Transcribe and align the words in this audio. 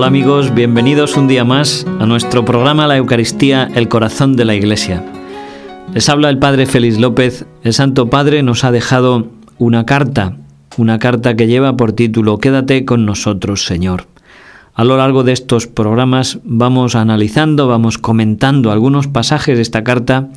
Hola 0.00 0.06
amigos, 0.06 0.54
bienvenidos 0.54 1.18
un 1.18 1.28
día 1.28 1.44
más 1.44 1.86
a 1.98 2.06
nuestro 2.06 2.42
programa 2.46 2.86
La 2.86 2.96
Eucaristía, 2.96 3.70
el 3.74 3.88
corazón 3.88 4.34
de 4.34 4.46
la 4.46 4.54
Iglesia. 4.54 5.04
Les 5.92 6.08
habla 6.08 6.30
el 6.30 6.38
Padre 6.38 6.64
Félix 6.64 6.98
López. 6.98 7.44
El 7.62 7.74
Santo 7.74 8.08
Padre 8.08 8.42
nos 8.42 8.64
ha 8.64 8.72
dejado 8.72 9.26
una 9.58 9.84
carta, 9.84 10.38
una 10.78 10.98
carta 10.98 11.36
que 11.36 11.48
lleva 11.48 11.76
por 11.76 11.92
título 11.92 12.38
Quédate 12.38 12.86
con 12.86 13.04
nosotros, 13.04 13.66
Señor. 13.66 14.06
A 14.72 14.84
lo 14.84 14.96
largo 14.96 15.22
de 15.22 15.32
estos 15.32 15.66
programas 15.66 16.38
vamos 16.44 16.94
analizando, 16.94 17.68
vamos 17.68 17.98
comentando 17.98 18.72
algunos 18.72 19.06
pasajes 19.06 19.56
de 19.56 19.62
esta 19.62 19.84
carta 19.84 20.30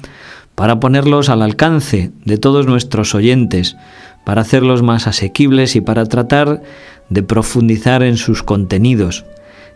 para 0.55 0.81
ponerlos 0.81 1.30
al 1.30 1.41
alcance 1.41 2.11
de 2.25 2.38
todos 2.38 2.67
nuestros 2.67 3.16
oyentes, 3.16 3.77
para 4.25 4.41
hacerlos 4.41 4.84
más 4.84 5.07
asequibles 5.07 5.77
y 5.77 5.80
para 5.80 6.05
tratar 6.05 6.63
de 7.07 7.23
profundizar 7.23 8.03
en 8.03 8.17
sus 8.17 8.43
contenidos. 8.43 9.23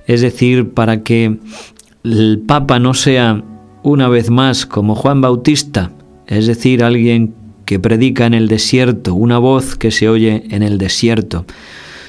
Es 0.07 0.21
decir, 0.21 0.71
para 0.71 1.03
que 1.03 1.38
el 2.03 2.41
Papa 2.47 2.79
no 2.79 2.93
sea 2.93 3.43
una 3.84 4.07
vez 4.07 4.30
más 4.30 4.66
como 4.66 4.95
Juan 4.95 5.21
Bautista, 5.21 5.91
es 6.25 6.47
decir, 6.47 6.83
alguien 6.83 7.35
que 7.66 7.80
predica 7.80 8.25
en 8.25 8.33
el 8.33 8.47
desierto, 8.47 9.13
una 9.13 9.38
voz 9.38 9.75
que 9.75 9.91
se 9.91 10.07
oye 10.07 10.45
en 10.49 10.63
el 10.63 10.77
desierto, 10.77 11.45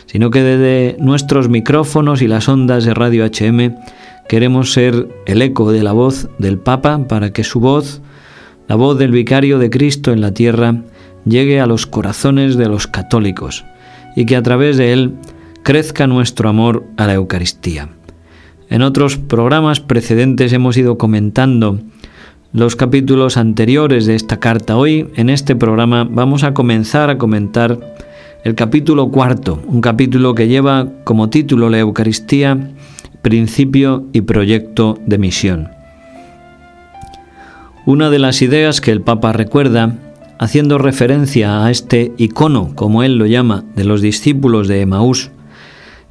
sino 0.06 0.30
que 0.30 0.42
desde 0.42 0.96
nuestros 1.00 1.48
micrófonos 1.48 2.22
y 2.22 2.28
las 2.28 2.48
ondas 2.48 2.84
de 2.84 2.94
Radio 2.94 3.26
HM 3.26 3.74
queremos 4.28 4.72
ser 4.72 5.08
el 5.26 5.42
eco 5.42 5.72
de 5.72 5.82
la 5.82 5.92
voz 5.92 6.28
del 6.38 6.58
Papa 6.58 7.06
para 7.08 7.32
que 7.32 7.42
su 7.42 7.58
voz, 7.58 8.00
la 8.68 8.76
voz 8.76 8.96
del 8.98 9.10
vicario 9.10 9.58
de 9.58 9.70
Cristo 9.70 10.12
en 10.12 10.20
la 10.20 10.32
tierra, 10.32 10.82
llegue 11.24 11.60
a 11.60 11.66
los 11.66 11.86
corazones 11.86 12.56
de 12.56 12.68
los 12.68 12.86
católicos 12.86 13.64
y 14.14 14.24
que 14.24 14.36
a 14.36 14.42
través 14.42 14.76
de 14.76 14.92
él 14.92 15.14
crezca 15.68 16.06
nuestro 16.06 16.48
amor 16.48 16.86
a 16.96 17.06
la 17.06 17.12
Eucaristía. 17.12 17.90
En 18.70 18.80
otros 18.80 19.18
programas 19.18 19.80
precedentes 19.80 20.54
hemos 20.54 20.78
ido 20.78 20.96
comentando 20.96 21.78
los 22.54 22.74
capítulos 22.74 23.36
anteriores 23.36 24.06
de 24.06 24.14
esta 24.14 24.40
carta. 24.40 24.78
Hoy, 24.78 25.10
en 25.16 25.28
este 25.28 25.56
programa, 25.56 26.08
vamos 26.10 26.42
a 26.42 26.54
comenzar 26.54 27.10
a 27.10 27.18
comentar 27.18 27.78
el 28.44 28.54
capítulo 28.54 29.10
cuarto, 29.10 29.60
un 29.66 29.82
capítulo 29.82 30.34
que 30.34 30.48
lleva 30.48 30.88
como 31.04 31.28
título 31.28 31.68
la 31.68 31.80
Eucaristía, 31.80 32.70
principio 33.20 34.06
y 34.14 34.22
proyecto 34.22 34.98
de 35.04 35.18
misión. 35.18 35.68
Una 37.84 38.08
de 38.08 38.18
las 38.18 38.40
ideas 38.40 38.80
que 38.80 38.92
el 38.92 39.02
Papa 39.02 39.34
recuerda 39.34 39.98
haciendo 40.38 40.78
referencia 40.78 41.62
a 41.62 41.70
este 41.70 42.14
icono, 42.16 42.74
como 42.74 43.02
él 43.02 43.18
lo 43.18 43.26
llama, 43.26 43.64
de 43.76 43.84
los 43.84 44.00
discípulos 44.00 44.66
de 44.66 44.80
Emaús, 44.80 45.30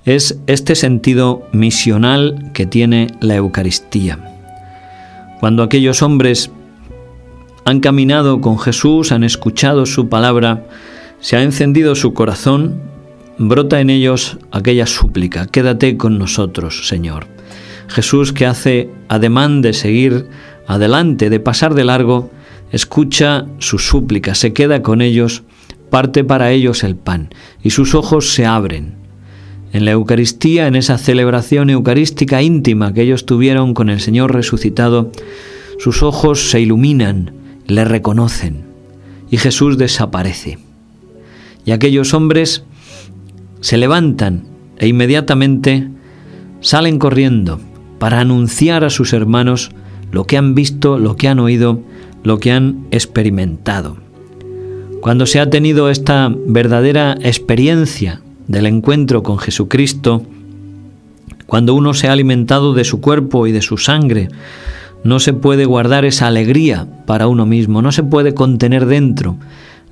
es 0.08 0.40
este 0.48 0.76
sentido 0.76 1.46
misional 1.52 2.52
que 2.54 2.66
tiene 2.66 3.08
la 3.20 3.36
Eucaristía. 3.36 4.18
Cuando 5.42 5.64
aquellos 5.64 6.02
hombres 6.02 6.50
han 7.66 7.82
caminado 7.82 8.40
con 8.40 8.58
Jesús, 8.58 9.12
han 9.12 9.26
escuchado 9.26 9.86
su 9.86 10.08
palabra, 10.08 10.66
se 11.20 11.36
ha 11.36 11.44
encendido 11.44 11.94
su 11.94 12.14
corazón, 12.14 12.82
brota 13.38 13.82
en 13.82 13.90
ellos 13.90 14.38
aquella 14.50 14.86
súplica, 14.88 15.46
quédate 15.46 15.98
con 15.98 16.18
nosotros, 16.18 16.88
Señor. 16.88 17.28
Jesús 17.90 18.32
que 18.32 18.46
hace 18.46 18.90
ademán 19.10 19.62
de 19.62 19.74
seguir 19.74 20.30
adelante, 20.68 21.30
de 21.30 21.42
pasar 21.42 21.74
de 21.74 21.84
largo, 21.84 22.32
escucha 22.72 23.46
sus 23.58 23.86
súplicas, 23.86 24.38
se 24.38 24.54
queda 24.54 24.82
con 24.82 25.02
ellos, 25.02 25.44
parte 25.90 26.24
para 26.24 26.52
ellos 26.52 26.86
el 26.86 26.96
pan, 26.96 27.28
y 27.62 27.72
sus 27.72 27.94
ojos 27.94 28.32
se 28.32 28.46
abren. 28.46 28.97
En 29.74 29.86
la 29.86 29.92
Eucaristía, 29.92 30.68
en 30.68 30.76
esa 30.76 30.98
celebración 30.98 31.70
eucarística 31.70 32.42
íntima 32.42 32.94
que 32.94 33.02
ellos 33.02 33.26
tuvieron 33.26 33.74
con 33.74 33.90
el 33.90 34.00
Señor 34.00 34.34
resucitado, 34.34 35.12
sus 35.80 36.04
ojos 36.04 36.50
se 36.50 36.62
iluminan, 36.62 37.34
le 37.68 37.86
reconocen, 37.86 38.64
y 39.30 39.38
Jesús 39.38 39.78
desaparece. 39.78 40.58
Y 41.66 41.72
aquellos 41.72 42.14
hombres 42.14 42.64
se 43.60 43.78
levantan 43.78 44.46
e 44.78 44.88
inmediatamente 44.88 45.90
salen 46.62 46.98
corriendo 46.98 47.60
para 48.00 48.20
anunciar 48.20 48.84
a 48.84 48.90
sus 48.90 49.14
hermanos 49.14 49.72
lo 50.12 50.26
que 50.26 50.38
han 50.38 50.56
visto, 50.56 50.98
lo 50.98 51.18
que 51.18 51.28
han 51.28 51.40
oído 51.40 51.82
lo 52.28 52.40
que 52.40 52.52
han 52.52 52.88
experimentado. 52.92 53.98
Cuando 55.02 55.26
se 55.26 55.40
ha 55.40 55.50
tenido 55.50 55.90
esta 55.90 56.30
verdadera 56.30 57.18
experiencia 57.22 58.22
del 58.48 58.66
encuentro 58.66 59.24
con 59.24 59.38
Jesucristo, 59.38 60.24
cuando 61.46 61.74
uno 61.74 61.94
se 61.94 62.08
ha 62.08 62.12
alimentado 62.12 62.74
de 62.74 62.84
su 62.84 63.02
cuerpo 63.02 63.48
y 63.48 63.52
de 63.52 63.62
su 63.62 63.78
sangre, 63.78 64.30
no 65.04 65.20
se 65.20 65.34
puede 65.34 65.66
guardar 65.66 66.06
esa 66.06 66.28
alegría 66.28 66.88
para 67.06 67.28
uno 67.28 67.46
mismo, 67.46 67.82
no 67.82 67.92
se 67.92 68.04
puede 68.04 68.34
contener 68.34 68.86
dentro 68.86 69.38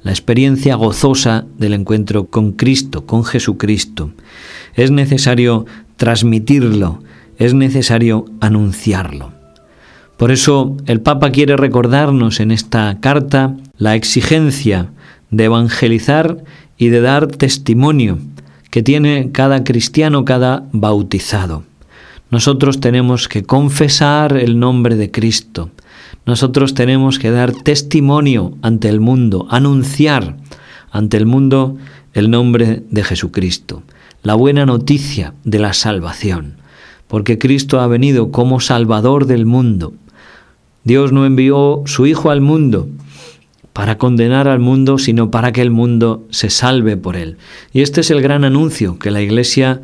la 0.04 0.12
experiencia 0.12 0.76
gozosa 0.76 1.46
del 1.58 1.74
encuentro 1.74 2.26
con 2.26 2.52
Cristo, 2.52 3.06
con 3.06 3.24
Jesucristo. 3.24 4.12
Es 4.76 4.92
necesario 4.92 5.66
transmitirlo, 5.98 7.02
es 7.38 7.54
necesario 7.54 8.26
anunciarlo. 8.40 9.32
Por 10.18 10.32
eso 10.32 10.78
el 10.86 11.02
Papa 11.02 11.32
quiere 11.32 11.58
recordarnos 11.58 12.40
en 12.40 12.52
esta 12.52 13.00
carta 13.00 13.56
la 13.78 13.96
exigencia 13.96 14.92
de 15.32 15.46
evangelizar 15.46 16.44
y 16.78 16.90
de 16.90 17.02
dar 17.02 17.28
testimonio 17.28 18.20
que 18.75 18.84
tiene 18.84 19.31
cada 19.31 19.63
cristiano, 19.63 20.25
cada 20.25 20.68
bautizado. 20.74 21.63
Nosotros 22.30 22.81
tenemos 22.81 23.30
que 23.30 23.44
confesar 23.44 24.36
el 24.36 24.59
nombre 24.59 24.97
de 24.97 25.12
Cristo. 25.12 25.69
Nosotros 26.25 26.74
tenemos 26.74 27.18
que 27.18 27.31
dar 27.31 27.53
testimonio 27.53 28.58
ante 28.62 28.90
el 28.90 29.00
mundo, 29.00 29.47
anunciar 29.50 30.35
ante 30.91 31.16
el 31.16 31.25
mundo 31.25 31.78
el 32.14 32.30
nombre 32.30 32.84
de 32.91 33.03
Jesucristo, 33.06 33.84
la 34.24 34.34
buena 34.34 34.66
noticia 34.66 35.34
de 35.46 35.59
la 35.59 35.72
salvación, 35.72 36.58
porque 37.08 37.40
Cristo 37.40 37.80
ha 37.80 37.88
venido 37.88 38.30
como 38.30 38.59
Salvador 38.59 39.25
del 39.25 39.46
mundo 39.46 39.94
Dios 40.85 41.12
no 41.12 41.25
envió 41.25 41.81
su 41.88 42.06
Hijo 42.06 42.30
al 42.30 42.41
mundo 42.41 42.88
para 43.75 43.97
condenar 43.97 44.47
al 44.47 44.62
mundo, 44.62 44.97
sino 44.97 45.30
para 45.30 45.52
que 45.52 45.62
el 45.62 45.69
mundo 45.69 46.25
se 46.30 46.50
salve 46.50 46.96
por 46.96 47.18
él. 47.18 47.36
Y 47.74 47.81
este 47.81 48.00
es 48.00 48.09
el 48.09 48.22
gran 48.22 48.46
anuncio 48.46 48.97
que 48.97 49.12
la 49.12 49.22
Iglesia 49.22 49.81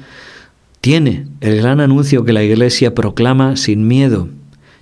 tiene, 0.80 1.28
el 1.42 1.58
gran 1.58 1.82
anuncio 1.82 2.24
que 2.24 2.32
la 2.32 2.42
Iglesia 2.42 2.96
proclama 2.96 3.58
sin 3.58 3.90
miedo, 3.90 4.30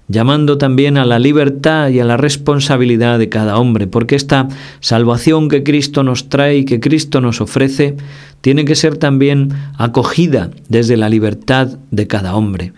llamando 0.09 0.59
también 0.59 0.96
a 1.00 1.06
la 1.06 1.18
libertad 1.18 1.90
y 1.90 2.00
a 2.00 2.06
la 2.06 2.18
responsabilidad 2.18 3.18
de 3.18 3.30
cada 3.30 3.58
hombre, 3.58 3.88
porque 3.88 4.16
esta 4.16 4.48
salvación 4.80 5.50
que 5.50 5.64
Cristo 5.64 6.03
nos 6.03 6.30
trae 6.30 6.58
y 6.58 6.66
que 6.66 6.80
Cristo 6.80 7.19
nos 7.19 7.42
ofrece, 7.42 7.98
tiene 8.42 8.64
que 8.64 8.75
ser 8.75 8.98
también 8.98 9.50
acogida 9.80 10.52
desde 10.68 10.98
la 10.98 11.09
libertad 11.09 11.80
de 11.90 12.06
cada 12.06 12.36
hombre. 12.36 12.74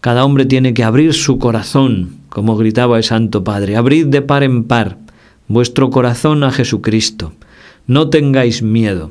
Cada 0.00 0.24
hombre 0.24 0.46
tiene 0.46 0.74
que 0.74 0.82
abrir 0.82 1.14
su 1.14 1.38
corazón 1.38 2.16
como 2.28 2.56
gritaba 2.56 2.96
el 2.96 3.04
Santo 3.04 3.44
Padre, 3.44 3.76
abrid 3.76 4.06
de 4.06 4.20
par 4.20 4.42
en 4.42 4.64
par 4.64 5.05
vuestro 5.48 5.90
corazón 5.90 6.44
a 6.44 6.50
Jesucristo, 6.50 7.32
no 7.86 8.10
tengáis 8.10 8.62
miedo. 8.62 9.10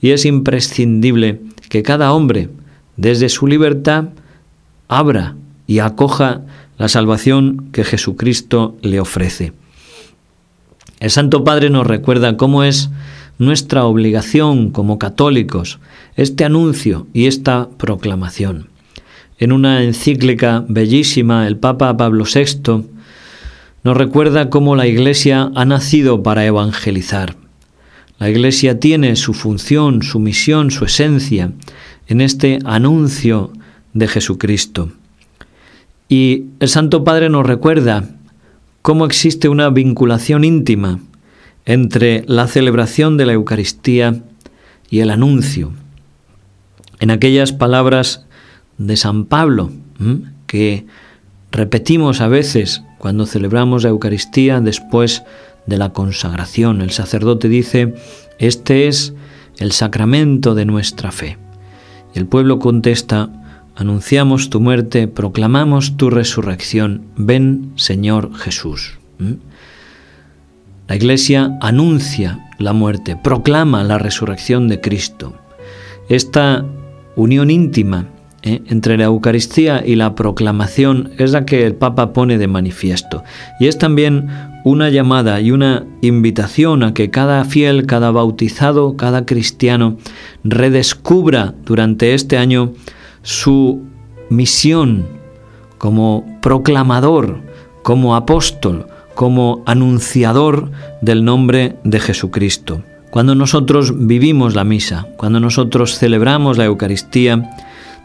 Y 0.00 0.10
es 0.10 0.24
imprescindible 0.24 1.40
que 1.68 1.82
cada 1.82 2.12
hombre, 2.12 2.50
desde 2.96 3.28
su 3.28 3.46
libertad, 3.46 4.10
abra 4.86 5.34
y 5.66 5.80
acoja 5.80 6.42
la 6.78 6.88
salvación 6.88 7.68
que 7.72 7.84
Jesucristo 7.84 8.76
le 8.80 9.00
ofrece. 9.00 9.52
El 11.00 11.10
Santo 11.10 11.44
Padre 11.44 11.70
nos 11.70 11.86
recuerda 11.86 12.36
cómo 12.36 12.64
es 12.64 12.90
nuestra 13.38 13.84
obligación 13.84 14.70
como 14.70 14.98
católicos 14.98 15.78
este 16.16 16.44
anuncio 16.44 17.06
y 17.12 17.26
esta 17.26 17.68
proclamación. 17.76 18.68
En 19.38 19.52
una 19.52 19.84
encíclica 19.84 20.64
bellísima, 20.68 21.46
el 21.46 21.56
Papa 21.56 21.96
Pablo 21.96 22.24
VI 22.24 22.84
nos 23.84 23.96
recuerda 23.96 24.50
cómo 24.50 24.76
la 24.76 24.86
Iglesia 24.86 25.50
ha 25.54 25.64
nacido 25.64 26.22
para 26.22 26.44
evangelizar. 26.44 27.36
La 28.18 28.28
Iglesia 28.28 28.80
tiene 28.80 29.14
su 29.16 29.32
función, 29.34 30.02
su 30.02 30.18
misión, 30.18 30.70
su 30.70 30.84
esencia 30.84 31.52
en 32.08 32.20
este 32.20 32.58
anuncio 32.64 33.52
de 33.92 34.08
Jesucristo. 34.08 34.90
Y 36.08 36.46
el 36.58 36.68
Santo 36.68 37.04
Padre 37.04 37.28
nos 37.28 37.46
recuerda 37.46 38.08
cómo 38.82 39.04
existe 39.06 39.48
una 39.48 39.70
vinculación 39.70 40.44
íntima 40.44 40.98
entre 41.64 42.24
la 42.26 42.46
celebración 42.48 43.16
de 43.16 43.26
la 43.26 43.34
Eucaristía 43.34 44.22
y 44.90 45.00
el 45.00 45.10
anuncio. 45.10 45.72
En 46.98 47.10
aquellas 47.10 47.52
palabras 47.52 48.26
de 48.78 48.96
San 48.96 49.26
Pablo, 49.26 49.70
que 50.46 50.86
repetimos 51.52 52.20
a 52.20 52.28
veces 52.28 52.82
cuando 52.98 53.26
celebramos 53.26 53.84
la 53.84 53.90
Eucaristía 53.90 54.60
después 54.60 55.22
de 55.66 55.78
la 55.78 55.90
consagración. 55.90 56.80
El 56.80 56.90
sacerdote 56.90 57.48
dice, 57.48 57.94
este 58.38 58.88
es 58.88 59.14
el 59.58 59.72
sacramento 59.72 60.54
de 60.54 60.64
nuestra 60.64 61.12
fe. 61.12 61.38
Y 62.14 62.18
el 62.18 62.26
pueblo 62.26 62.58
contesta, 62.58 63.30
anunciamos 63.76 64.50
tu 64.50 64.60
muerte, 64.60 65.08
proclamamos 65.08 65.96
tu 65.96 66.10
resurrección. 66.10 67.04
Ven, 67.16 67.72
Señor 67.76 68.34
Jesús. 68.34 68.98
¿Mm? 69.18 69.34
La 70.88 70.96
Iglesia 70.96 71.58
anuncia 71.60 72.50
la 72.58 72.72
muerte, 72.72 73.16
proclama 73.16 73.84
la 73.84 73.98
resurrección 73.98 74.68
de 74.68 74.80
Cristo. 74.80 75.34
Esta 76.08 76.64
unión 77.14 77.50
íntima 77.50 78.06
¿eh? 78.42 78.62
entre 78.66 78.96
la 78.96 79.04
Eucaristía 79.04 79.82
y 79.84 79.96
la 79.96 80.14
proclamación 80.14 81.10
es 81.18 81.32
la 81.32 81.44
que 81.44 81.66
el 81.66 81.74
Papa 81.74 82.12
pone 82.12 82.38
de 82.38 82.48
manifiesto. 82.48 83.22
Y 83.60 83.66
es 83.66 83.78
también 83.78 84.28
una 84.64 84.90
llamada 84.90 85.40
y 85.40 85.50
una 85.50 85.84
invitación 86.00 86.82
a 86.82 86.94
que 86.94 87.10
cada 87.10 87.44
fiel, 87.44 87.86
cada 87.86 88.10
bautizado, 88.10 88.96
cada 88.96 89.24
cristiano 89.24 89.96
redescubra 90.44 91.54
durante 91.64 92.14
este 92.14 92.38
año 92.38 92.72
su 93.22 93.82
misión 94.30 95.06
como 95.78 96.24
proclamador, 96.42 97.40
como 97.82 98.16
apóstol, 98.16 98.86
como 99.14 99.62
anunciador 99.66 100.70
del 101.00 101.24
nombre 101.24 101.76
de 101.84 102.00
Jesucristo. 102.00 102.82
Cuando 103.10 103.34
nosotros 103.34 104.06
vivimos 104.06 104.54
la 104.54 104.64
misa, 104.64 105.08
cuando 105.16 105.40
nosotros 105.40 105.98
celebramos 105.98 106.58
la 106.58 106.66
Eucaristía, 106.66 107.50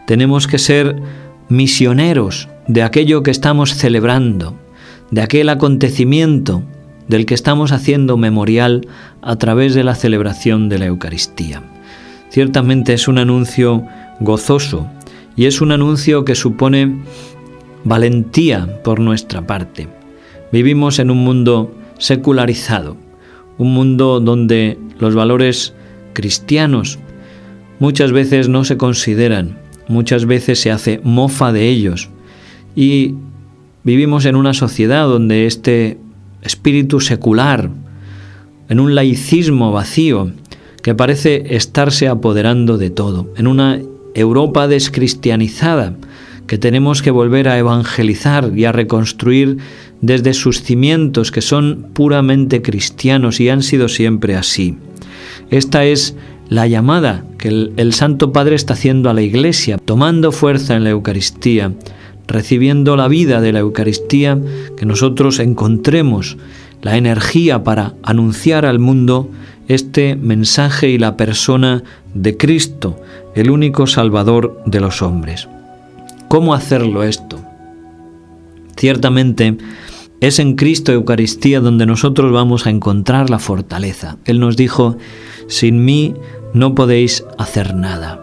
tenemos 0.06 0.48
que 0.48 0.60
ser 0.60 1.02
misioneros 1.50 2.50
de 2.68 2.84
aquello 2.84 3.24
que 3.24 3.32
estamos 3.32 3.76
celebrando, 3.76 4.56
de 5.12 5.22
aquel 5.22 5.50
acontecimiento 5.50 6.64
del 7.08 7.26
que 7.26 7.34
estamos 7.34 7.72
haciendo 7.72 8.18
memorial 8.18 8.88
a 9.22 9.36
través 9.36 9.74
de 9.74 9.84
la 9.84 9.96
celebración 9.96 10.70
de 10.70 10.80
la 10.80 10.86
Eucaristía. 10.86 11.62
Ciertamente 12.30 12.94
es 12.94 13.08
un 13.08 13.18
anuncio 13.18 13.86
gozoso 14.20 14.88
y 15.36 15.46
es 15.46 15.62
un 15.62 15.72
anuncio 15.72 16.26
que 16.26 16.36
supone 16.36 16.98
valentía 17.84 18.82
por 18.84 19.00
nuestra 19.00 19.46
parte. 19.46 19.88
Vivimos 20.52 21.00
en 21.00 21.12
un 21.12 21.18
mundo 21.18 21.76
secularizado, 21.98 22.98
un 23.58 23.74
mundo 23.74 24.20
donde 24.20 24.80
los 25.00 25.16
valores 25.16 25.74
cristianos 26.14 27.00
muchas 27.80 28.12
veces 28.12 28.50
no 28.50 28.64
se 28.64 28.78
consideran, 28.78 29.58
muchas 29.94 30.26
veces 30.26 30.60
se 30.60 30.72
hace 30.72 31.00
mofa 31.04 31.54
de 31.54 31.70
ellos 31.70 32.10
y 32.76 33.16
vivimos 33.84 34.26
en 34.26 34.36
una 34.36 34.54
sociedad 34.54 35.08
donde 35.08 35.46
este 35.46 35.98
espíritu 36.42 37.00
secular, 37.00 37.70
en 38.70 38.80
un 38.80 38.96
laicismo 38.96 39.72
vacío 39.72 40.32
que 40.82 40.96
parece 40.96 41.56
estarse 41.56 42.08
apoderando 42.08 42.78
de 42.78 42.90
todo, 42.90 43.32
en 43.38 43.48
una 43.48 43.80
Europa 44.16 44.68
descristianizada 44.68 45.96
que 46.48 46.58
tenemos 46.58 47.02
que 47.02 47.12
volver 47.12 47.48
a 47.48 47.58
evangelizar 47.58 48.52
y 48.54 48.66
a 48.66 48.74
reconstruir 48.74 49.58
desde 50.02 50.34
sus 50.34 50.62
cimientos 50.62 51.32
que 51.32 51.42
son 51.42 51.88
puramente 51.94 52.62
cristianos 52.62 53.40
y 53.40 53.48
han 53.48 53.64
sido 53.64 53.88
siempre 53.88 54.36
así. 54.36 54.76
Esta 55.50 55.86
es 55.86 56.16
la 56.50 56.68
llamada 56.68 57.24
que 57.38 57.48
el, 57.48 57.94
Santo 57.94 58.32
Padre 58.32 58.56
está 58.56 58.74
haciendo 58.74 59.10
a 59.10 59.14
la 59.14 59.22
Iglesia, 59.22 59.78
tomando 59.78 60.32
fuerza 60.32 60.76
en 60.76 60.84
la 60.84 60.92
Eucaristía, 60.92 61.74
recibiendo 62.28 62.96
la 62.96 63.08
vida 63.08 63.42
de 63.42 63.52
la 63.52 63.60
Eucaristía, 63.60 64.40
que 64.78 64.86
nosotros 64.86 65.40
encontremos 65.40 66.38
la 66.82 66.98
energía 66.98 67.64
para 67.64 67.94
anunciar 68.04 68.66
al 68.66 68.80
mundo 68.80 69.30
este 69.68 70.16
mensaje 70.16 70.90
y 70.90 70.98
la 70.98 71.16
persona 71.16 71.84
de 72.14 72.38
Cristo, 72.38 73.00
el 73.36 73.50
único 73.50 73.88
Salvador 73.88 74.62
de 74.66 74.80
los 74.80 75.02
hombres. 75.02 75.48
¿Cómo 76.28 76.54
hacerlo 76.54 77.04
esto? 77.04 77.42
Ciertamente 78.76 79.58
es 80.24 80.40
en 80.40 80.56
Cristo 80.56 80.94
Eucaristía 80.94 81.60
donde 81.60 81.86
nosotros 81.86 82.32
vamos 82.32 82.66
a 82.66 82.70
encontrar 82.70 83.30
la 83.30 83.40
fortaleza. 83.40 84.16
Él 84.24 84.40
nos 84.40 84.56
dijo, 84.56 84.96
sin 85.48 85.84
mí 85.84 86.14
no 86.54 86.76
podéis 86.76 87.26
hacer 87.38 87.76
nada. 87.76 88.22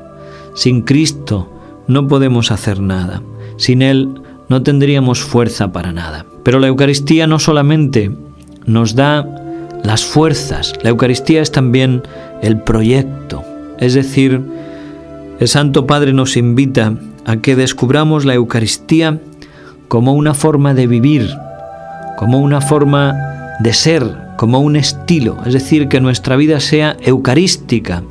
Sin 0.54 0.80
Cristo 0.80 1.52
no 1.88 2.08
podemos 2.08 2.52
hacer 2.52 2.80
nada. 2.80 3.22
Sin 3.58 3.82
Él 3.82 4.08
no 4.48 4.62
tendríamos 4.62 5.20
fuerza 5.20 5.72
para 5.72 5.92
nada. 5.92 6.24
Pero 6.42 6.58
la 6.58 6.68
Eucaristía 6.68 7.26
no 7.26 7.38
solamente 7.38 8.10
nos 8.64 8.94
da 8.94 9.28
las 9.84 10.02
fuerzas, 10.02 10.72
la 10.82 10.88
Eucaristía 10.88 11.42
es 11.42 11.52
también 11.52 12.02
el 12.40 12.62
proyecto. 12.62 13.44
Es 13.78 13.92
decir, 13.92 14.40
el 15.38 15.48
Santo 15.48 15.86
Padre 15.86 16.14
nos 16.14 16.38
invita 16.38 16.94
a 17.26 17.36
que 17.36 17.56
descubramos 17.56 18.24
la 18.24 18.32
Eucaristía 18.34 19.20
como 19.88 20.14
una 20.14 20.32
forma 20.32 20.72
de 20.72 20.86
vivir, 20.86 21.28
como 22.20 22.38
una 22.38 22.60
forma 22.60 23.16
de 23.60 23.72
ser, 23.72 24.04
como 24.36 24.60
un 24.60 24.76
estilo, 24.76 25.38
es 25.46 25.54
decir, 25.54 25.88
que 25.88 26.02
nuestra 26.02 26.36
vida 26.36 26.60
sea 26.60 26.94
eucarística, 27.00 28.02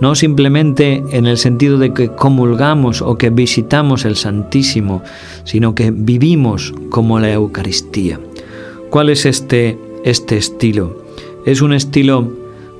no 0.00 0.14
simplemente 0.14 1.02
en 1.10 1.26
el 1.26 1.38
sentido 1.38 1.76
de 1.76 1.92
que 1.92 2.08
comulgamos 2.08 3.02
o 3.02 3.18
que 3.18 3.30
visitamos 3.30 4.04
el 4.04 4.14
Santísimo, 4.14 5.02
sino 5.42 5.74
que 5.74 5.90
vivimos 5.90 6.72
como 6.88 7.18
la 7.18 7.32
Eucaristía. 7.32 8.20
¿Cuál 8.90 9.08
es 9.08 9.26
este, 9.26 9.76
este 10.04 10.36
estilo? 10.36 11.04
Es 11.44 11.60
un 11.60 11.72
estilo 11.72 12.32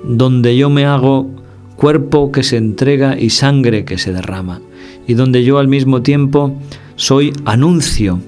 donde 0.04 0.56
yo 0.56 0.70
me 0.70 0.86
hago 0.86 1.28
cuerpo 1.74 2.30
que 2.30 2.44
se 2.44 2.56
entrega 2.56 3.18
y 3.18 3.30
sangre 3.30 3.84
que 3.84 3.98
se 3.98 4.12
derrama, 4.12 4.60
y 5.08 5.14
donde 5.14 5.42
yo 5.42 5.58
al 5.58 5.66
mismo 5.66 6.02
tiempo 6.02 6.56
soy 6.94 7.32
anuncio 7.46 8.20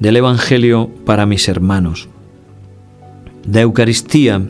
del 0.00 0.16
Evangelio 0.16 0.90
para 1.04 1.26
mis 1.26 1.48
hermanos. 1.48 2.08
De 3.46 3.60
Eucaristía, 3.60 4.42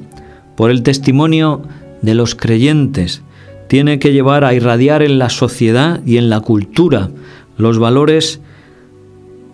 por 0.56 0.70
el 0.70 0.82
testimonio 0.82 1.62
de 2.02 2.14
los 2.14 2.34
creyentes, 2.34 3.22
tiene 3.68 3.98
que 3.98 4.12
llevar 4.12 4.44
a 4.44 4.54
irradiar 4.54 5.02
en 5.02 5.18
la 5.18 5.30
sociedad 5.30 6.00
y 6.04 6.16
en 6.16 6.30
la 6.30 6.40
cultura 6.40 7.10
los 7.56 7.78
valores 7.78 8.40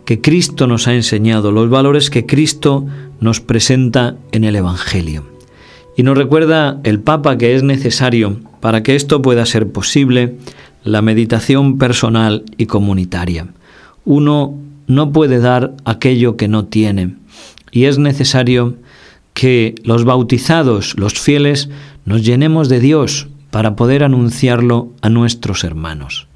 que 0.04 0.20
Cristo 0.20 0.66
nos 0.66 0.86
ha 0.86 0.94
enseñado, 0.94 1.50
los 1.50 1.70
valores 1.70 2.10
que 2.10 2.26
Cristo 2.26 2.86
nos 3.20 3.40
presenta 3.40 4.16
en 4.32 4.44
el 4.44 4.56
Evangelio. 4.56 5.24
Y 5.96 6.02
nos 6.02 6.16
recuerda 6.16 6.80
el 6.84 7.00
Papa 7.00 7.38
que 7.38 7.54
es 7.54 7.62
necesario, 7.62 8.40
para 8.60 8.82
que 8.82 8.96
esto 8.96 9.22
pueda 9.22 9.46
ser 9.46 9.70
posible, 9.70 10.36
la 10.82 11.02
meditación 11.02 11.78
personal 11.78 12.44
y 12.58 12.66
comunitaria. 12.66 13.46
Uno 14.04 14.58
no 14.86 15.12
puede 15.12 15.38
dar 15.38 15.74
aquello 15.84 16.36
que 16.36 16.48
no 16.48 16.66
tiene, 16.66 17.16
y 17.70 17.84
es 17.84 17.98
necesario 17.98 18.76
que 19.32 19.74
los 19.84 20.04
bautizados, 20.04 20.96
los 20.96 21.14
fieles, 21.14 21.68
nos 22.04 22.22
llenemos 22.22 22.68
de 22.68 22.80
Dios 22.80 23.28
para 23.50 23.76
poder 23.76 24.04
anunciarlo 24.04 24.92
a 25.00 25.08
nuestros 25.08 25.64
hermanos. 25.64 26.28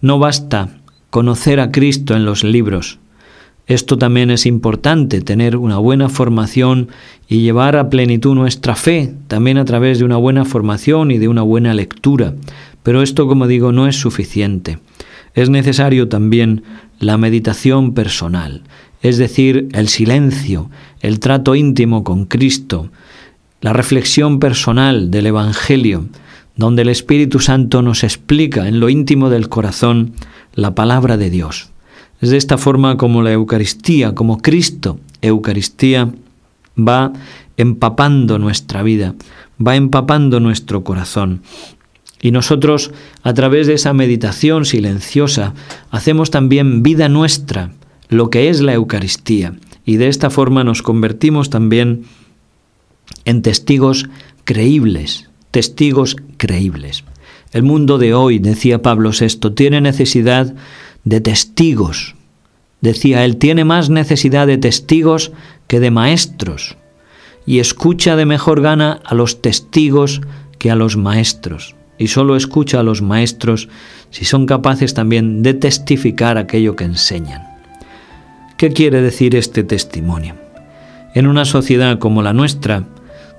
No 0.00 0.18
basta 0.18 0.70
conocer 1.10 1.60
a 1.60 1.70
Cristo 1.70 2.14
en 2.14 2.24
los 2.24 2.44
libros, 2.44 2.98
esto 3.68 3.98
también 3.98 4.30
es 4.30 4.46
importante, 4.46 5.20
tener 5.20 5.54
una 5.54 5.76
buena 5.76 6.08
formación 6.08 6.88
y 7.28 7.42
llevar 7.42 7.76
a 7.76 7.90
plenitud 7.90 8.34
nuestra 8.34 8.74
fe, 8.74 9.12
también 9.26 9.58
a 9.58 9.66
través 9.66 9.98
de 9.98 10.06
una 10.06 10.16
buena 10.16 10.46
formación 10.46 11.10
y 11.10 11.18
de 11.18 11.28
una 11.28 11.42
buena 11.42 11.74
lectura. 11.74 12.32
Pero 12.82 13.02
esto, 13.02 13.28
como 13.28 13.46
digo, 13.46 13.70
no 13.70 13.86
es 13.86 13.96
suficiente. 13.96 14.78
Es 15.34 15.50
necesario 15.50 16.08
también 16.08 16.62
la 16.98 17.16
meditación 17.16 17.94
personal, 17.94 18.62
es 19.02 19.18
decir, 19.18 19.68
el 19.72 19.88
silencio, 19.88 20.70
el 21.00 21.20
trato 21.20 21.54
íntimo 21.54 22.04
con 22.04 22.26
Cristo, 22.26 22.90
la 23.60 23.72
reflexión 23.72 24.38
personal 24.40 25.10
del 25.10 25.26
Evangelio, 25.26 26.06
donde 26.56 26.82
el 26.82 26.88
Espíritu 26.88 27.38
Santo 27.38 27.82
nos 27.82 28.02
explica 28.02 28.68
en 28.68 28.80
lo 28.80 28.88
íntimo 28.88 29.30
del 29.30 29.48
corazón 29.48 30.12
la 30.54 30.74
palabra 30.74 31.16
de 31.16 31.30
Dios. 31.30 31.70
Es 32.20 32.30
de 32.30 32.36
esta 32.36 32.58
forma 32.58 32.96
como 32.96 33.22
la 33.22 33.32
Eucaristía, 33.32 34.14
como 34.14 34.38
Cristo, 34.38 34.98
Eucaristía, 35.22 36.12
va 36.76 37.12
empapando 37.56 38.38
nuestra 38.38 38.82
vida, 38.82 39.14
va 39.64 39.76
empapando 39.76 40.40
nuestro 40.40 40.82
corazón. 40.82 41.42
Y 42.20 42.32
nosotros, 42.32 42.90
a 43.22 43.34
través 43.34 43.66
de 43.66 43.74
esa 43.74 43.92
meditación 43.92 44.64
silenciosa, 44.64 45.54
hacemos 45.90 46.30
también 46.30 46.82
vida 46.82 47.08
nuestra, 47.08 47.72
lo 48.08 48.30
que 48.30 48.48
es 48.48 48.60
la 48.60 48.74
Eucaristía. 48.74 49.54
Y 49.84 49.96
de 49.96 50.08
esta 50.08 50.30
forma 50.30 50.64
nos 50.64 50.82
convertimos 50.82 51.50
también 51.50 52.04
en 53.24 53.42
testigos 53.42 54.08
creíbles, 54.44 55.30
testigos 55.50 56.16
creíbles. 56.36 57.04
El 57.52 57.62
mundo 57.62 57.98
de 57.98 58.14
hoy, 58.14 58.38
decía 58.38 58.82
Pablo 58.82 59.10
VI, 59.18 59.54
tiene 59.54 59.80
necesidad 59.80 60.54
de 61.04 61.20
testigos. 61.20 62.14
Decía, 62.80 63.24
él 63.24 63.36
tiene 63.36 63.64
más 63.64 63.90
necesidad 63.90 64.46
de 64.46 64.58
testigos 64.58 65.32
que 65.66 65.80
de 65.80 65.90
maestros, 65.90 66.76
y 67.46 67.60
escucha 67.60 68.16
de 68.16 68.26
mejor 68.26 68.60
gana 68.60 69.00
a 69.04 69.14
los 69.14 69.40
testigos 69.40 70.20
que 70.58 70.70
a 70.70 70.76
los 70.76 70.96
maestros. 70.96 71.77
Y 71.98 72.08
solo 72.08 72.36
escucha 72.36 72.80
a 72.80 72.82
los 72.82 73.02
maestros 73.02 73.68
si 74.10 74.24
son 74.24 74.46
capaces 74.46 74.94
también 74.94 75.42
de 75.42 75.54
testificar 75.54 76.38
aquello 76.38 76.76
que 76.76 76.84
enseñan. 76.84 77.42
¿Qué 78.56 78.72
quiere 78.72 79.02
decir 79.02 79.36
este 79.36 79.64
testimonio? 79.64 80.34
En 81.14 81.26
una 81.26 81.44
sociedad 81.44 81.98
como 81.98 82.22
la 82.22 82.32
nuestra, 82.32 82.84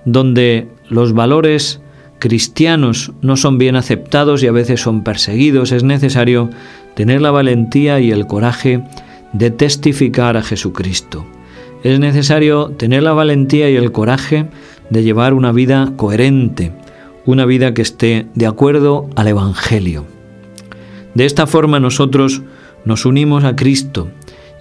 donde 0.05 0.67
los 0.89 1.13
valores 1.13 1.81
cristianos 2.19 3.11
no 3.21 3.37
son 3.37 3.57
bien 3.57 3.75
aceptados 3.75 4.43
y 4.43 4.47
a 4.47 4.51
veces 4.51 4.81
son 4.81 5.03
perseguidos, 5.03 5.71
es 5.71 5.83
necesario 5.83 6.49
tener 6.95 7.21
la 7.21 7.31
valentía 7.31 7.99
y 7.99 8.11
el 8.11 8.27
coraje 8.27 8.83
de 9.33 9.51
testificar 9.51 10.37
a 10.37 10.43
Jesucristo. 10.43 11.25
Es 11.83 11.99
necesario 11.99 12.69
tener 12.77 13.03
la 13.03 13.13
valentía 13.13 13.69
y 13.69 13.77
el 13.77 13.91
coraje 13.91 14.47
de 14.89 15.03
llevar 15.03 15.33
una 15.33 15.51
vida 15.51 15.93
coherente, 15.95 16.73
una 17.29 17.45
vida 17.45 17.75
que 17.75 17.83
esté 17.83 18.25
de 18.33 18.47
acuerdo 18.47 19.07
al 19.15 19.27
Evangelio. 19.27 20.03
De 21.13 21.25
esta 21.25 21.45
forma 21.45 21.79
nosotros 21.79 22.41
nos 22.85 23.05
unimos 23.05 23.43
a 23.43 23.55
Cristo 23.55 24.09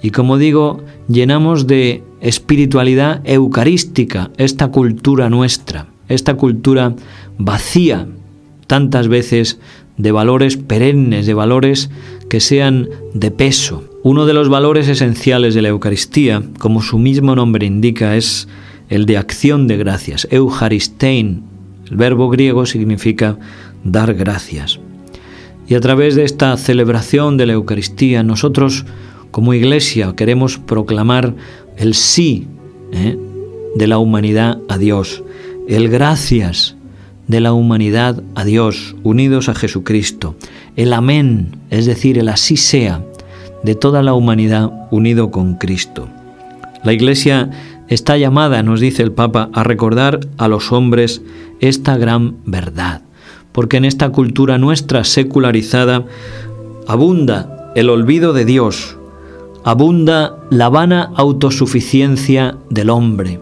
y 0.02 0.10
como 0.10 0.36
digo, 0.36 0.84
llenamos 1.08 1.66
de 1.66 2.02
espiritualidad 2.20 3.22
eucarística 3.24 4.30
esta 4.36 4.68
cultura 4.68 5.30
nuestra, 5.30 5.86
esta 6.08 6.34
cultura 6.34 6.94
vacía 7.38 8.06
tantas 8.66 9.08
veces 9.08 9.58
de 9.96 10.12
valores 10.12 10.58
perennes, 10.58 11.26
de 11.26 11.32
valores 11.32 11.88
que 12.28 12.40
sean 12.40 12.90
de 13.14 13.30
peso. 13.30 13.84
Uno 14.02 14.26
de 14.26 14.34
los 14.34 14.50
valores 14.50 14.88
esenciales 14.88 15.54
de 15.54 15.62
la 15.62 15.68
Eucaristía, 15.68 16.42
como 16.58 16.82
su 16.82 16.98
mismo 16.98 17.34
nombre 17.34 17.64
indica, 17.64 18.14
es 18.14 18.46
el 18.90 19.06
de 19.06 19.16
acción 19.16 19.66
de 19.68 19.78
gracias. 19.78 20.28
Eucharistein, 20.30 21.47
el 21.90 21.96
verbo 21.96 22.28
griego 22.28 22.66
significa 22.66 23.38
dar 23.84 24.14
gracias. 24.14 24.80
Y 25.68 25.74
a 25.74 25.80
través 25.80 26.14
de 26.14 26.24
esta 26.24 26.56
celebración 26.56 27.36
de 27.36 27.46
la 27.46 27.52
Eucaristía, 27.52 28.22
nosotros 28.22 28.86
como 29.30 29.54
iglesia 29.54 30.14
queremos 30.16 30.58
proclamar 30.58 31.34
el 31.76 31.94
sí 31.94 32.46
¿eh? 32.92 33.18
de 33.76 33.86
la 33.86 33.98
humanidad 33.98 34.58
a 34.68 34.78
Dios, 34.78 35.22
el 35.68 35.88
gracias 35.88 36.76
de 37.26 37.40
la 37.40 37.52
humanidad 37.52 38.22
a 38.34 38.44
Dios, 38.44 38.96
unidos 39.02 39.50
a 39.50 39.54
Jesucristo, 39.54 40.34
el 40.76 40.94
amén, 40.94 41.56
es 41.68 41.84
decir, 41.84 42.18
el 42.18 42.30
así 42.30 42.56
sea, 42.56 43.04
de 43.62 43.74
toda 43.74 44.02
la 44.02 44.14
humanidad 44.14 44.70
unido 44.90 45.30
con 45.30 45.56
Cristo. 45.56 46.08
La 46.84 46.92
Iglesia 46.92 47.50
está 47.88 48.16
llamada, 48.16 48.62
nos 48.62 48.80
dice 48.80 49.02
el 49.02 49.12
Papa, 49.12 49.50
a 49.52 49.62
recordar 49.62 50.20
a 50.38 50.48
los 50.48 50.72
hombres 50.72 51.22
esta 51.60 51.96
gran 51.96 52.36
verdad, 52.44 53.02
porque 53.52 53.76
en 53.78 53.84
esta 53.84 54.10
cultura 54.10 54.58
nuestra 54.58 55.04
secularizada 55.04 56.04
abunda 56.86 57.72
el 57.74 57.90
olvido 57.90 58.32
de 58.32 58.44
Dios, 58.44 58.96
abunda 59.64 60.36
la 60.50 60.68
vana 60.68 61.10
autosuficiencia 61.14 62.56
del 62.70 62.90
hombre. 62.90 63.40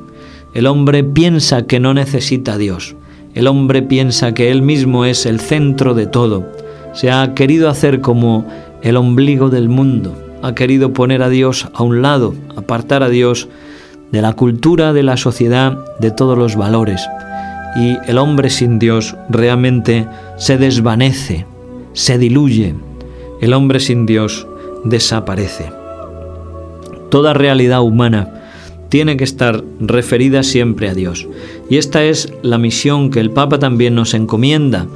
El 0.55 0.67
hombre 0.67 1.05
piensa 1.05 1.67
que 1.67 1.81
no 1.81 1.95
necesita 1.95 2.55
a 2.55 2.59
Dios. 2.59 2.97
El 3.35 3.47
hombre 3.47 3.83
piensa 3.83 4.33
que 4.33 4.51
él 4.51 4.63
mismo 4.63 5.05
es 5.05 5.27
el 5.27 5.41
centro 5.41 5.95
de 5.95 6.07
todo. 6.07 6.47
Se 6.95 7.11
ha 7.11 7.35
querido 7.35 7.69
hacer 7.69 8.01
como 8.01 8.47
el 8.83 8.97
ombligo 8.97 9.51
del 9.51 9.69
mundo. 9.69 10.15
Ha 10.43 10.55
querido 10.55 10.93
poner 10.93 11.23
a 11.23 11.29
Dios 11.29 11.69
a 11.75 11.83
un 11.83 12.01
lado, 12.01 12.35
apartar 12.57 13.03
a 13.03 13.11
Dios 13.11 13.49
de 14.13 14.23
la 14.23 14.33
cultura, 14.33 14.93
de 14.93 15.03
la 15.03 15.17
sociedad, 15.17 15.79
de 15.99 16.11
todos 16.11 16.39
los 16.39 16.57
valores. 16.57 17.07
Y 17.78 17.99
el 18.09 18.18
hombre 18.18 18.50
sin 18.50 18.78
Dios 18.78 19.16
realmente 19.28 20.06
se 20.38 20.56
desvanece, 20.56 21.47
se 21.92 22.18
diluye. 22.18 22.75
El 23.40 23.52
hombre 23.52 23.80
sin 23.80 24.06
Dios 24.06 24.47
desaparece. 24.85 25.71
Toda 27.11 27.35
realidad 27.35 27.83
humana 27.83 28.37
tiene 28.88 29.16
que 29.16 29.25
estar 29.25 29.62
referida 29.80 30.42
siempre 30.42 30.88
a 30.88 30.95
Dios. 30.95 31.26
Y 31.68 31.76
esta 31.76 32.04
es 32.04 32.33
la 32.42 32.59
misión 32.59 33.11
que 33.11 33.21
el 33.21 33.30
Papa 33.30 33.59
también 33.59 33.95
nos 33.95 34.14
encomienda, 34.14 34.87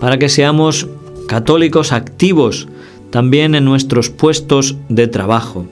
para 0.00 0.18
que 0.18 0.28
seamos 0.28 0.88
católicos 1.28 1.92
activos 1.92 2.68
también 3.10 3.54
en 3.54 3.64
nuestros 3.64 4.10
puestos 4.10 4.76
de 4.88 5.06
trabajo 5.06 5.66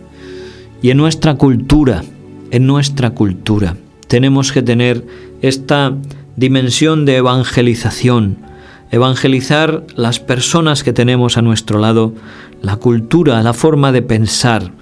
y 0.82 0.90
en 0.90 0.98
nuestra 0.98 1.34
cultura, 1.34 2.04
en 2.50 2.66
nuestra 2.66 3.10
cultura. 3.10 3.76
Tenemos 4.06 4.52
que 4.52 4.62
tener 4.62 5.04
esta 5.42 5.96
dimensión 6.36 7.04
de 7.04 7.16
evangelización, 7.16 8.38
evangelizar 8.90 9.84
las 9.96 10.20
personas 10.20 10.82
que 10.82 10.92
tenemos 10.92 11.36
a 11.36 11.42
nuestro 11.42 11.78
lado, 11.78 12.12
la 12.62 12.76
cultura, 12.76 13.42
la 13.42 13.52
forma 13.52 13.92
de 13.92 14.02
pensar, 14.02 14.72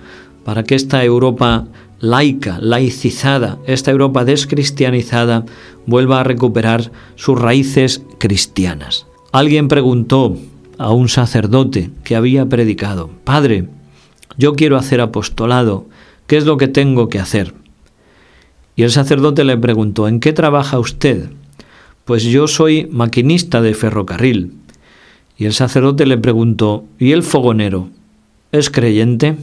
para 0.44 0.64
que 0.64 0.74
esta 0.74 1.04
Europa 1.04 1.66
laica, 2.00 2.58
laicizada, 2.60 3.58
esta 3.66 3.90
Europa 3.90 4.24
descristianizada, 4.24 5.44
vuelva 5.86 6.20
a 6.20 6.24
recuperar 6.24 6.90
sus 7.14 7.40
raíces 7.40 8.02
cristianas. 8.18 9.06
Alguien 9.30 9.68
preguntó 9.68 10.36
a 10.78 10.90
un 10.90 11.08
sacerdote 11.08 11.90
que 12.02 12.16
había 12.16 12.48
predicado, 12.48 13.10
Padre, 13.24 13.68
yo 14.36 14.54
quiero 14.54 14.76
hacer 14.76 15.00
apostolado, 15.00 15.86
¿qué 16.26 16.36
es 16.36 16.44
lo 16.44 16.56
que 16.56 16.68
tengo 16.68 17.08
que 17.08 17.18
hacer? 17.18 17.54
Y 18.74 18.82
el 18.82 18.90
sacerdote 18.90 19.44
le 19.44 19.56
preguntó, 19.56 20.08
¿en 20.08 20.18
qué 20.18 20.32
trabaja 20.32 20.78
usted? 20.78 21.30
Pues 22.04 22.24
yo 22.24 22.48
soy 22.48 22.88
maquinista 22.90 23.62
de 23.62 23.74
ferrocarril. 23.74 24.52
Y 25.38 25.44
el 25.44 25.52
sacerdote 25.52 26.06
le 26.06 26.18
preguntó, 26.18 26.84
¿y 26.98 27.12
el 27.12 27.22
fogonero? 27.22 27.88
¿Es 28.50 28.70
creyente? 28.70 29.36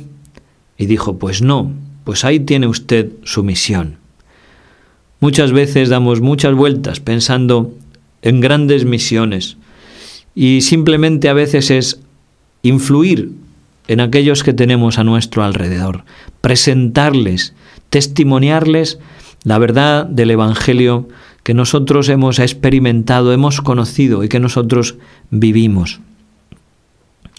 Y 0.77 0.85
dijo, 0.85 1.17
pues 1.17 1.41
no, 1.41 1.71
pues 2.03 2.25
ahí 2.25 2.39
tiene 2.39 2.67
usted 2.67 3.11
su 3.23 3.43
misión. 3.43 3.97
Muchas 5.19 5.51
veces 5.51 5.89
damos 5.89 6.21
muchas 6.21 6.53
vueltas 6.53 6.99
pensando 6.99 7.73
en 8.21 8.39
grandes 8.39 8.85
misiones 8.85 9.57
y 10.33 10.61
simplemente 10.61 11.27
a 11.27 11.33
veces 11.33 11.71
es 11.71 11.99
influir 12.61 13.31
en 13.87 13.99
aquellos 13.99 14.43
que 14.43 14.53
tenemos 14.53 14.99
a 14.99 15.03
nuestro 15.03 15.43
alrededor, 15.43 16.05
presentarles, 16.41 17.53
testimoniarles 17.89 18.99
la 19.43 19.57
verdad 19.57 20.05
del 20.05 20.31
Evangelio 20.31 21.07
que 21.43 21.53
nosotros 21.53 22.09
hemos 22.09 22.39
experimentado, 22.39 23.33
hemos 23.33 23.61
conocido 23.61 24.23
y 24.23 24.29
que 24.29 24.39
nosotros 24.39 24.95
vivimos. 25.31 25.99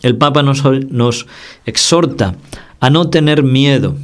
El 0.03 0.17
Papa 0.17 0.43
nos, 0.43 1.27
exhorta 1.67 2.35
a 2.81 2.91
no 2.91 3.11
tener 3.11 3.43
miedo, 3.43 3.97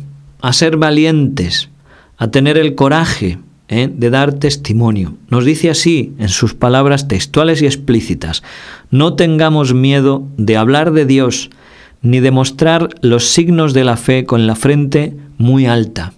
a 0.42 0.52
ser 0.52 0.76
valientes, 0.76 1.70
a 2.18 2.30
tener 2.30 2.58
el 2.58 2.74
coraje 2.74 3.38
¿eh? 3.68 3.88
de 3.90 4.10
dar 4.10 4.34
testimonio. 4.34 5.14
Nos 5.30 5.44
dice 5.44 5.70
así 5.70 6.14
en 6.18 6.28
sus 6.28 6.54
palabras 6.54 7.08
textuales 7.08 7.62
y 7.62 7.66
explícitas, 7.66 8.42
no 8.90 9.14
tengamos 9.14 9.72
miedo 9.72 10.28
de 10.36 10.56
hablar 10.58 10.92
de 10.92 11.06
Dios, 11.06 11.50
ni 12.02 12.20
de 12.20 12.30
mostrar 12.30 12.90
los 13.00 13.28
signos 13.28 13.72
de 13.72 13.84
la 13.84 13.96
fe 13.96 14.24
con 14.24 14.46
la 14.46 14.54
frente 14.54 15.16
muy 15.38 15.66
alta. 15.66 16.12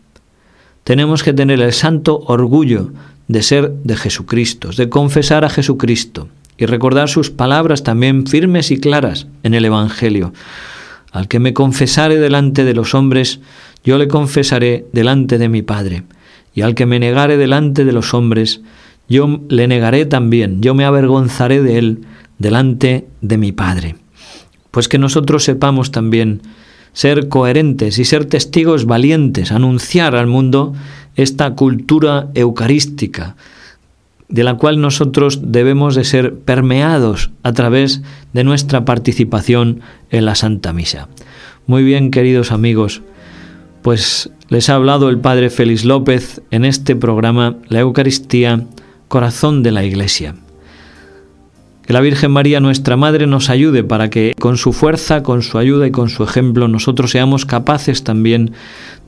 Tenemos 0.88 1.22
que 1.22 1.34
tener 1.34 1.60
el 1.60 1.74
santo 1.74 2.18
orgullo 2.28 2.92
de 3.26 3.42
ser 3.42 3.72
de 3.84 3.94
Jesucristo, 3.94 4.70
de 4.70 4.88
confesar 4.88 5.44
a 5.44 5.50
Jesucristo 5.50 6.28
y 6.56 6.64
recordar 6.64 7.10
sus 7.10 7.28
palabras 7.28 7.82
también 7.82 8.26
firmes 8.26 8.70
y 8.70 8.80
claras 8.80 9.26
en 9.42 9.52
el 9.52 9.66
Evangelio. 9.66 10.32
Al 11.12 11.28
que 11.28 11.40
me 11.40 11.52
confesare 11.52 12.16
delante 12.16 12.64
de 12.64 12.72
los 12.72 12.94
hombres, 12.94 13.40
yo 13.84 13.98
le 13.98 14.08
confesaré 14.08 14.86
delante 14.94 15.36
de 15.36 15.50
mi 15.50 15.60
Padre. 15.60 16.04
Y 16.54 16.62
al 16.62 16.74
que 16.74 16.86
me 16.86 16.98
negare 16.98 17.36
delante 17.36 17.84
de 17.84 17.92
los 17.92 18.14
hombres, 18.14 18.62
yo 19.10 19.42
le 19.50 19.68
negaré 19.68 20.06
también, 20.06 20.62
yo 20.62 20.74
me 20.74 20.86
avergonzaré 20.86 21.60
de 21.60 21.76
él 21.76 22.06
delante 22.38 23.06
de 23.20 23.36
mi 23.36 23.52
Padre. 23.52 23.96
Pues 24.70 24.88
que 24.88 24.96
nosotros 24.96 25.44
sepamos 25.44 25.90
también 25.90 26.40
ser 26.92 27.28
coherentes 27.28 27.98
y 27.98 28.04
ser 28.04 28.24
testigos 28.24 28.86
valientes, 28.86 29.52
anunciar 29.52 30.16
al 30.16 30.26
mundo 30.26 30.74
esta 31.16 31.54
cultura 31.54 32.28
eucarística, 32.34 33.36
de 34.28 34.44
la 34.44 34.54
cual 34.54 34.80
nosotros 34.80 35.40
debemos 35.52 35.94
de 35.94 36.04
ser 36.04 36.34
permeados 36.34 37.30
a 37.42 37.52
través 37.52 38.02
de 38.32 38.44
nuestra 38.44 38.84
participación 38.84 39.80
en 40.10 40.26
la 40.26 40.34
Santa 40.34 40.72
Misa. 40.72 41.08
Muy 41.66 41.82
bien, 41.82 42.10
queridos 42.10 42.52
amigos, 42.52 43.02
pues 43.82 44.30
les 44.48 44.68
ha 44.68 44.74
hablado 44.74 45.08
el 45.08 45.18
Padre 45.18 45.50
Félix 45.50 45.84
López 45.84 46.42
en 46.50 46.64
este 46.64 46.96
programa 46.96 47.56
La 47.68 47.80
Eucaristía, 47.80 48.66
Corazón 49.08 49.62
de 49.62 49.72
la 49.72 49.84
Iglesia. 49.84 50.34
Que 51.88 51.94
la 51.94 52.02
Virgen 52.02 52.32
María, 52.32 52.60
nuestra 52.60 52.98
Madre, 52.98 53.26
nos 53.26 53.48
ayude 53.48 53.82
para 53.82 54.10
que 54.10 54.34
con 54.38 54.58
su 54.58 54.74
fuerza, 54.74 55.22
con 55.22 55.40
su 55.40 55.56
ayuda 55.56 55.86
y 55.86 55.90
con 55.90 56.10
su 56.10 56.22
ejemplo 56.22 56.68
nosotros 56.68 57.12
seamos 57.12 57.46
capaces 57.46 58.04
también 58.04 58.52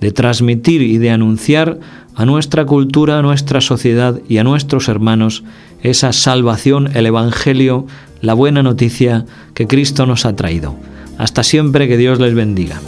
de 0.00 0.12
transmitir 0.12 0.80
y 0.80 0.96
de 0.96 1.10
anunciar 1.10 1.78
a 2.14 2.24
nuestra 2.24 2.64
cultura, 2.64 3.18
a 3.18 3.22
nuestra 3.22 3.60
sociedad 3.60 4.18
y 4.30 4.38
a 4.38 4.44
nuestros 4.44 4.88
hermanos 4.88 5.44
esa 5.82 6.14
salvación, 6.14 6.88
el 6.96 7.04
Evangelio, 7.04 7.86
la 8.22 8.32
buena 8.32 8.62
noticia 8.62 9.26
que 9.52 9.66
Cristo 9.66 10.06
nos 10.06 10.24
ha 10.24 10.34
traído. 10.34 10.74
Hasta 11.18 11.42
siempre 11.42 11.86
que 11.86 11.98
Dios 11.98 12.18
les 12.18 12.32
bendiga. 12.32 12.80